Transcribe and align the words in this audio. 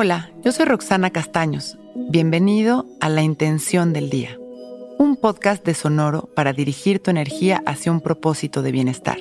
Hola, 0.00 0.30
yo 0.44 0.52
soy 0.52 0.64
Roxana 0.66 1.10
Castaños. 1.10 1.76
Bienvenido 1.96 2.86
a 3.00 3.08
La 3.08 3.22
Intención 3.22 3.92
del 3.92 4.10
Día, 4.10 4.38
un 4.96 5.16
podcast 5.16 5.66
de 5.66 5.74
Sonoro 5.74 6.30
para 6.36 6.52
dirigir 6.52 7.00
tu 7.00 7.10
energía 7.10 7.64
hacia 7.66 7.90
un 7.90 8.00
propósito 8.00 8.62
de 8.62 8.70
bienestar. 8.70 9.18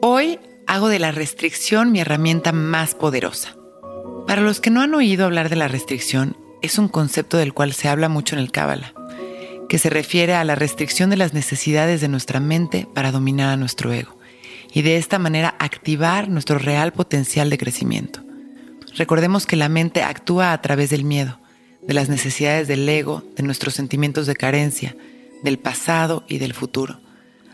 Hoy 0.00 0.38
hago 0.68 0.86
de 0.90 1.00
la 1.00 1.10
restricción 1.10 1.90
mi 1.90 1.98
herramienta 1.98 2.52
más 2.52 2.94
poderosa. 2.94 3.56
Para 4.28 4.42
los 4.42 4.60
que 4.60 4.70
no 4.70 4.80
han 4.80 4.94
oído 4.94 5.24
hablar 5.24 5.48
de 5.48 5.56
la 5.56 5.66
restricción, 5.66 6.36
es 6.62 6.78
un 6.78 6.86
concepto 6.86 7.36
del 7.36 7.52
cual 7.52 7.72
se 7.72 7.88
habla 7.88 8.08
mucho 8.08 8.36
en 8.36 8.42
el 8.42 8.52
Cábala, 8.52 8.94
que 9.68 9.78
se 9.78 9.90
refiere 9.90 10.34
a 10.34 10.44
la 10.44 10.54
restricción 10.54 11.10
de 11.10 11.16
las 11.16 11.34
necesidades 11.34 12.00
de 12.00 12.06
nuestra 12.06 12.38
mente 12.38 12.86
para 12.94 13.10
dominar 13.10 13.50
a 13.50 13.56
nuestro 13.56 13.92
ego 13.92 14.14
y 14.74 14.82
de 14.82 14.96
esta 14.96 15.20
manera 15.20 15.54
activar 15.60 16.28
nuestro 16.28 16.58
real 16.58 16.92
potencial 16.92 17.48
de 17.48 17.58
crecimiento. 17.58 18.20
Recordemos 18.96 19.46
que 19.46 19.56
la 19.56 19.68
mente 19.68 20.02
actúa 20.02 20.52
a 20.52 20.60
través 20.60 20.90
del 20.90 21.04
miedo, 21.04 21.38
de 21.86 21.94
las 21.94 22.08
necesidades 22.08 22.66
del 22.66 22.86
ego, 22.88 23.22
de 23.36 23.44
nuestros 23.44 23.74
sentimientos 23.74 24.26
de 24.26 24.34
carencia, 24.34 24.96
del 25.44 25.60
pasado 25.60 26.24
y 26.28 26.38
del 26.38 26.54
futuro. 26.54 26.98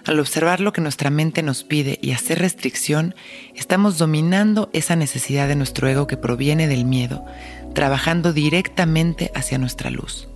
Al 0.06 0.18
observar 0.18 0.60
lo 0.60 0.72
que 0.72 0.80
nuestra 0.80 1.10
mente 1.10 1.42
nos 1.42 1.62
pide 1.62 1.98
y 2.00 2.12
hacer 2.12 2.38
restricción, 2.38 3.14
estamos 3.54 3.98
dominando 3.98 4.70
esa 4.72 4.96
necesidad 4.96 5.46
de 5.46 5.56
nuestro 5.56 5.88
ego 5.88 6.06
que 6.06 6.16
proviene 6.16 6.68
del 6.68 6.86
miedo, 6.86 7.26
trabajando 7.74 8.32
directamente 8.32 9.30
hacia 9.34 9.58
nuestra 9.58 9.90
luz. 9.90 10.26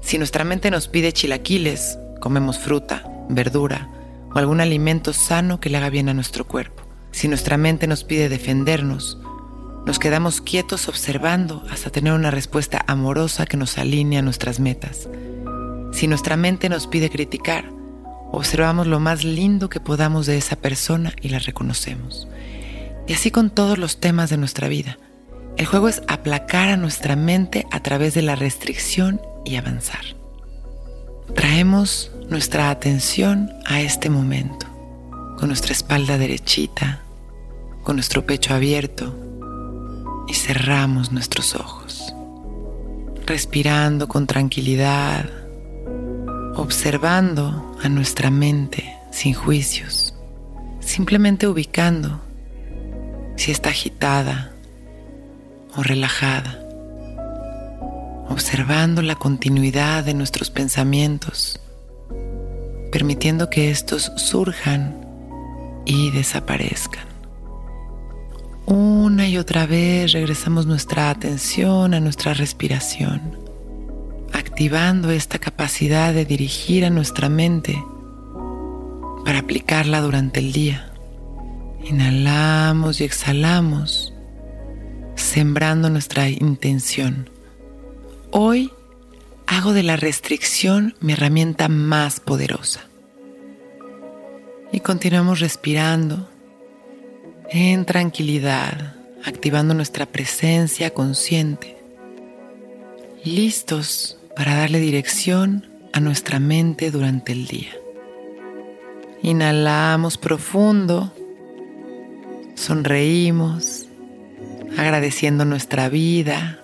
Si 0.00 0.16
nuestra 0.16 0.44
mente 0.44 0.70
nos 0.70 0.88
pide 0.88 1.12
chilaquiles, 1.12 1.98
comemos 2.18 2.58
fruta, 2.58 3.04
verdura, 3.28 3.90
o 4.34 4.38
algún 4.38 4.60
alimento 4.60 5.12
sano 5.12 5.60
que 5.60 5.70
le 5.70 5.78
haga 5.78 5.90
bien 5.90 6.08
a 6.08 6.14
nuestro 6.14 6.46
cuerpo. 6.46 6.82
Si 7.12 7.28
nuestra 7.28 7.56
mente 7.56 7.86
nos 7.86 8.04
pide 8.04 8.28
defendernos, 8.28 9.18
nos 9.86 9.98
quedamos 9.98 10.40
quietos 10.40 10.88
observando 10.88 11.62
hasta 11.70 11.90
tener 11.90 12.12
una 12.14 12.30
respuesta 12.30 12.84
amorosa 12.86 13.46
que 13.46 13.56
nos 13.56 13.78
alinee 13.78 14.18
a 14.18 14.22
nuestras 14.22 14.58
metas. 14.58 15.08
Si 15.92 16.08
nuestra 16.08 16.36
mente 16.36 16.68
nos 16.68 16.86
pide 16.86 17.10
criticar, 17.10 17.70
observamos 18.32 18.86
lo 18.86 18.98
más 18.98 19.24
lindo 19.24 19.68
que 19.68 19.80
podamos 19.80 20.26
de 20.26 20.38
esa 20.38 20.56
persona 20.56 21.12
y 21.20 21.28
la 21.28 21.38
reconocemos. 21.38 22.26
Y 23.06 23.12
así 23.12 23.30
con 23.30 23.50
todos 23.50 23.78
los 23.78 24.00
temas 24.00 24.30
de 24.30 24.38
nuestra 24.38 24.68
vida. 24.68 24.98
El 25.56 25.66
juego 25.66 25.88
es 25.88 26.02
aplacar 26.08 26.70
a 26.70 26.76
nuestra 26.76 27.14
mente 27.14 27.66
a 27.70 27.80
través 27.80 28.14
de 28.14 28.22
la 28.22 28.34
restricción 28.34 29.20
y 29.44 29.56
avanzar. 29.56 30.04
Traemos 31.34 32.10
nuestra 32.34 32.70
atención 32.70 33.52
a 33.64 33.80
este 33.80 34.10
momento, 34.10 34.66
con 35.38 35.46
nuestra 35.46 35.72
espalda 35.72 36.18
derechita, 36.18 36.98
con 37.84 37.94
nuestro 37.94 38.26
pecho 38.26 38.54
abierto 38.54 39.14
y 40.26 40.34
cerramos 40.34 41.12
nuestros 41.12 41.54
ojos, 41.54 42.12
respirando 43.24 44.08
con 44.08 44.26
tranquilidad, 44.26 45.30
observando 46.56 47.76
a 47.80 47.88
nuestra 47.88 48.30
mente 48.30 48.96
sin 49.12 49.32
juicios, 49.32 50.12
simplemente 50.80 51.46
ubicando 51.46 52.20
si 53.36 53.52
está 53.52 53.68
agitada 53.68 54.50
o 55.76 55.84
relajada, 55.84 56.58
observando 58.28 59.02
la 59.02 59.14
continuidad 59.14 60.02
de 60.02 60.14
nuestros 60.14 60.50
pensamientos 60.50 61.60
permitiendo 62.94 63.50
que 63.50 63.72
estos 63.72 64.12
surjan 64.14 64.94
y 65.84 66.12
desaparezcan. 66.12 67.04
Una 68.66 69.26
y 69.26 69.36
otra 69.36 69.66
vez 69.66 70.12
regresamos 70.12 70.66
nuestra 70.66 71.10
atención 71.10 71.92
a 71.92 71.98
nuestra 71.98 72.34
respiración, 72.34 73.36
activando 74.32 75.10
esta 75.10 75.40
capacidad 75.40 76.14
de 76.14 76.24
dirigir 76.24 76.84
a 76.84 76.90
nuestra 76.90 77.28
mente 77.28 77.84
para 79.24 79.40
aplicarla 79.40 80.00
durante 80.00 80.38
el 80.38 80.52
día. 80.52 80.92
Inhalamos 81.82 83.00
y 83.00 83.04
exhalamos, 83.04 84.14
sembrando 85.16 85.90
nuestra 85.90 86.28
intención. 86.28 87.28
Hoy 88.30 88.70
hago 89.46 89.72
de 89.72 89.82
la 89.82 89.96
restricción 89.96 90.94
mi 91.00 91.12
herramienta 91.12 91.68
más 91.68 92.20
poderosa. 92.20 92.80
Y 94.72 94.80
continuamos 94.80 95.40
respirando 95.40 96.28
en 97.50 97.84
tranquilidad, 97.84 98.96
activando 99.24 99.74
nuestra 99.74 100.06
presencia 100.06 100.92
consciente, 100.92 101.76
listos 103.24 104.18
para 104.34 104.56
darle 104.56 104.80
dirección 104.80 105.68
a 105.92 106.00
nuestra 106.00 106.40
mente 106.40 106.90
durante 106.90 107.32
el 107.32 107.46
día. 107.46 107.74
Inhalamos 109.22 110.18
profundo, 110.18 111.12
sonreímos, 112.56 113.86
agradeciendo 114.76 115.44
nuestra 115.44 115.88
vida, 115.88 116.60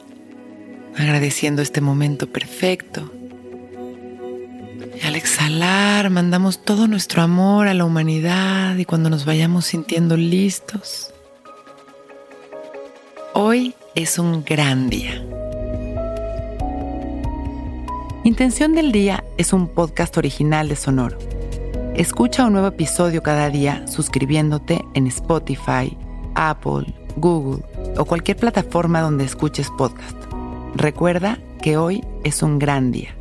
agradeciendo 0.97 1.63
este 1.63 1.81
momento 1.81 2.27
perfecto. 2.29 3.11
Al 5.05 5.17
exhalar 5.17 6.11
mandamos 6.11 6.63
todo 6.63 6.87
nuestro 6.87 7.23
amor 7.23 7.69
a 7.69 7.75
la 7.75 7.85
humanidad 7.85 8.77
y 8.77 8.85
cuando 8.85 9.11
nos 9.11 9.25
vayamos 9.25 9.65
sintiendo 9.67 10.17
listos, 10.17 11.13
hoy 13.33 13.75
es 13.95 14.19
un 14.19 14.45
gran 14.45 14.91
día. 14.91 15.23
Intención 18.23 18.75
del 18.75 18.93
Día 18.93 19.25
es 19.39 19.55
un 19.55 19.67
podcast 19.69 20.17
original 20.19 20.69
de 20.69 20.77
Sonoro. 20.77 21.19
Escucha 21.95 22.45
un 22.45 22.53
nuevo 22.53 22.69
episodio 22.69 23.23
cada 23.23 23.49
día 23.51 23.87
suscribiéndote 23.89 24.85
en 24.95 25.07
Spotify, 25.07 25.97
Apple, 26.35 26.95
Google 27.17 27.65
o 27.97 28.05
cualquier 28.05 28.37
plataforma 28.37 29.01
donde 29.01 29.25
escuches 29.25 29.69
podcast. 29.77 30.30
Recuerda 30.75 31.39
que 31.63 31.77
hoy 31.77 32.05
es 32.25 32.43
un 32.43 32.59
gran 32.59 32.93
día. 32.93 33.20